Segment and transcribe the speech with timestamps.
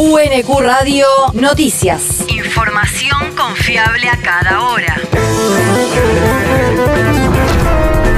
[0.00, 2.24] UNQ Radio Noticias.
[2.28, 4.94] Información confiable a cada hora.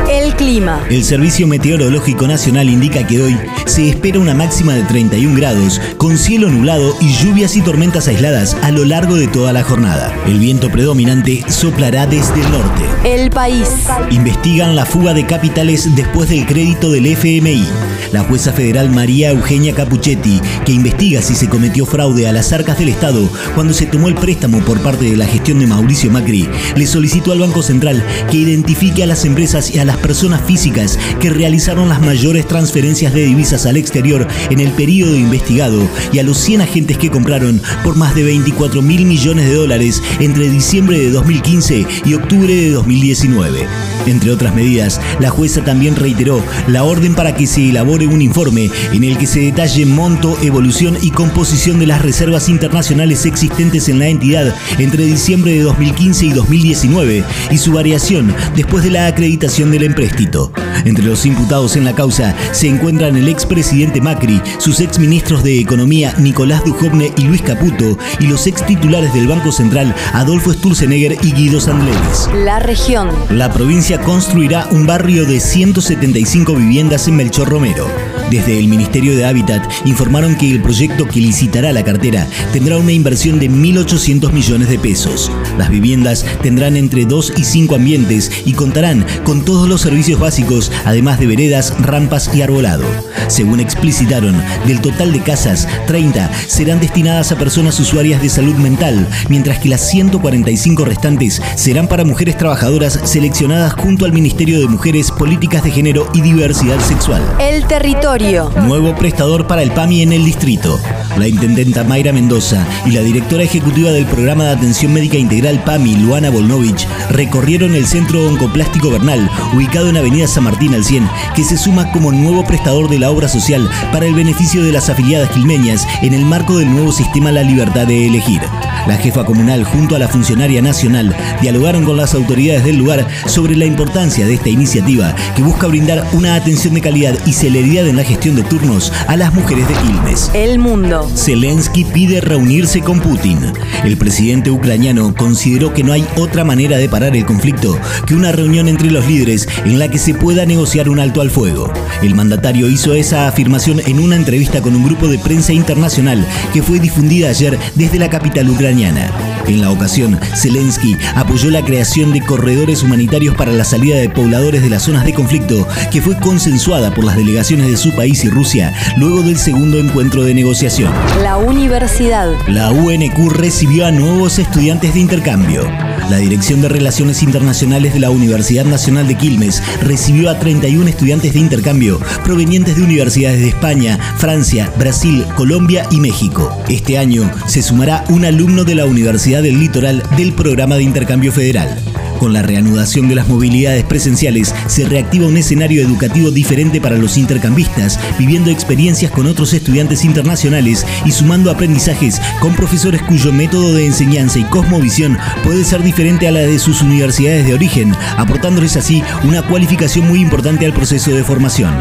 [0.07, 0.85] El clima.
[0.91, 6.19] El Servicio Meteorológico Nacional indica que hoy se espera una máxima de 31 grados, con
[6.19, 10.15] cielo nublado y lluvias y tormentas aisladas a lo largo de toda la jornada.
[10.27, 12.83] El viento predominante soplará desde el norte.
[13.05, 13.69] El país.
[14.11, 17.67] Investigan la fuga de capitales después del crédito del FMI.
[18.13, 22.79] La jueza federal María Eugenia Capuchetti, que investiga si se cometió fraude a las arcas
[22.79, 26.49] del Estado cuando se tomó el préstamo por parte de la gestión de Mauricio Macri,
[26.77, 30.99] le solicitó al Banco Central que identifique a las empresas y a las personas físicas
[31.21, 36.23] que realizaron las mayores transferencias de divisas al exterior en el periodo investigado y a
[36.23, 40.99] los 100 agentes que compraron por más de 24 mil millones de dólares entre diciembre
[40.99, 43.67] de 2015 y octubre de 2019.
[44.07, 48.71] Entre otras medidas, la jueza también reiteró la orden para que se elabore un informe
[48.93, 53.99] en el que se detalle monto, evolución y composición de las reservas internacionales existentes en
[53.99, 59.71] la entidad entre diciembre de 2015 y 2019 y su variación después de la acreditación
[59.71, 60.53] del empréstito.
[60.85, 66.15] Entre los imputados en la causa se encuentran el expresidente Macri, sus exministros de Economía
[66.19, 71.33] Nicolás Dujovne y Luis Caputo y los ex titulares del Banco Central Adolfo Sturzenegger y
[71.33, 72.29] Guido Sandleris.
[72.45, 73.09] La región.
[73.31, 77.89] La provincia construirá un barrio de 175 viviendas en Melchor Romero.
[78.31, 82.93] Desde el Ministerio de Hábitat informaron que el proyecto que licitará la cartera tendrá una
[82.93, 85.33] inversión de 1.800 millones de pesos.
[85.59, 90.71] Las viviendas tendrán entre 2 y 5 ambientes y contarán con todos los servicios básicos,
[90.85, 92.85] además de veredas, rampas y arbolado.
[93.31, 99.07] Según explicitaron, del total de casas, 30 serán destinadas a personas usuarias de salud mental,
[99.29, 105.13] mientras que las 145 restantes serán para mujeres trabajadoras seleccionadas junto al Ministerio de Mujeres,
[105.13, 107.23] Políticas de Género y Diversidad Sexual.
[107.39, 108.51] El territorio.
[108.65, 110.81] Nuevo prestador para el PAMI en el distrito.
[111.17, 115.97] La intendenta Mayra Mendoza y la directora ejecutiva del programa de atención médica integral PAMI,
[115.97, 121.45] Luana Volnovich, recorrieron el centro oncoplástico Bernal, ubicado en Avenida San Martín al 100, que
[121.45, 125.31] se suma como nuevo prestador de la obra social para el beneficio de las afiliadas
[125.31, 128.41] quilmeñas en el marco del nuevo sistema La Libertad de Elegir.
[128.87, 133.57] La jefa comunal junto a la funcionaria nacional dialogaron con las autoridades del lugar sobre
[133.57, 137.97] la importancia de esta iniciativa que busca brindar una atención de calidad y celeridad en
[137.97, 140.31] la gestión de turnos a las mujeres de Quilmes.
[140.35, 141.11] El mundo.
[141.15, 143.39] Zelensky pide reunirse con Putin.
[143.85, 148.33] El presidente ucraniano consideró que no hay otra manera de parar el conflicto que una
[148.33, 151.73] reunión entre los líderes en la que se pueda negociar un alto al fuego.
[152.03, 156.63] El mandatario hizo esa afirmación en una entrevista con un grupo de prensa internacional que
[156.63, 159.11] fue difundida ayer desde la capital ucraniana.
[159.49, 164.63] En la ocasión, Zelensky apoyó la creación de corredores humanitarios para la salida de pobladores
[164.63, 168.29] de las zonas de conflicto, que fue consensuada por las delegaciones de su país y
[168.29, 170.93] Rusia luego del segundo encuentro de negociación.
[171.21, 172.33] La universidad.
[172.47, 175.90] La UNQ recibió a nuevos estudiantes de intercambio.
[176.11, 181.35] La Dirección de Relaciones Internacionales de la Universidad Nacional de Quilmes recibió a 31 estudiantes
[181.35, 186.53] de intercambio provenientes de universidades de España, Francia, Brasil, Colombia y México.
[186.69, 191.31] Este año se sumará un alumno de la Universidad del Litoral del programa de intercambio
[191.31, 191.79] federal.
[192.21, 197.17] Con la reanudación de las movilidades presenciales, se reactiva un escenario educativo diferente para los
[197.17, 203.87] intercambistas, viviendo experiencias con otros estudiantes internacionales y sumando aprendizajes con profesores cuyo método de
[203.87, 209.03] enseñanza y cosmovisión puede ser diferente a la de sus universidades de origen, aportándoles así
[209.25, 211.73] una cualificación muy importante al proceso de formación.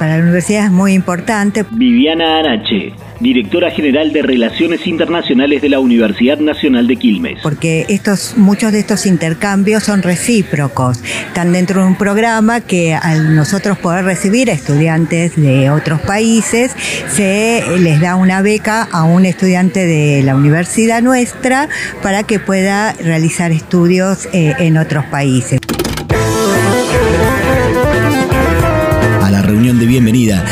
[0.00, 1.66] Para la universidad es muy importante.
[1.70, 7.38] Viviana Arache directora general de Relaciones Internacionales de la Universidad Nacional de Quilmes.
[7.42, 11.02] Porque estos, muchos de estos intercambios son recíprocos.
[11.26, 16.74] Están dentro de un programa que al nosotros poder recibir a estudiantes de otros países,
[17.08, 21.68] se les da una beca a un estudiante de la universidad nuestra
[22.02, 25.59] para que pueda realizar estudios eh, en otros países.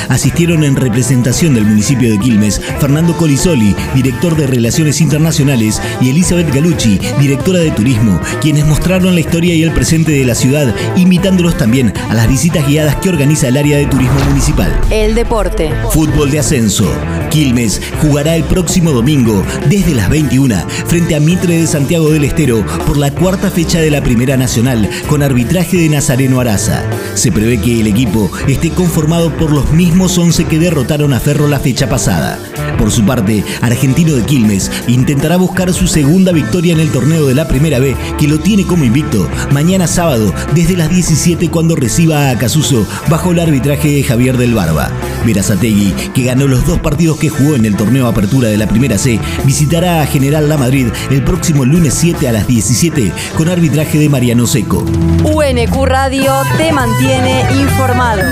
[0.08, 6.52] Asistieron en representación del municipio de Quilmes Fernando Colisoli, director de Relaciones Internacionales, y Elizabeth
[6.52, 11.56] Galucci, directora de Turismo, quienes mostraron la historia y el presente de la ciudad, invitándolos
[11.56, 14.72] también a las visitas guiadas que organiza el área de turismo municipal.
[14.90, 15.70] El deporte.
[15.90, 16.90] Fútbol de ascenso.
[17.30, 20.38] Quilmes jugará el próximo domingo desde las 21
[20.86, 24.88] frente a Mitre de Santiago del Estero por la cuarta fecha de la Primera Nacional
[25.08, 26.82] con arbitraje de Nazareno Araza.
[27.14, 31.48] Se prevé que el equipo esté conformado por los mismos 11 que derrotaron a Ferro
[31.48, 32.38] la fecha pasada.
[32.78, 37.34] Por su parte, Argentino de Quilmes intentará buscar su segunda victoria en el torneo de
[37.34, 42.30] la Primera B, que lo tiene como invicto, mañana sábado, desde las 17 cuando reciba
[42.30, 44.90] a Casuso bajo el arbitraje de Javier del Barba.
[45.26, 48.98] Verazategui, que ganó los dos partidos que jugó en el torneo Apertura de la Primera
[48.98, 53.98] C, visitará a General La Madrid el próximo lunes 7 a las 17 con arbitraje
[53.98, 54.84] de Mariano Seco.
[55.24, 58.22] UNQ Radio te mantiene informado.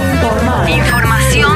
[0.68, 1.55] Información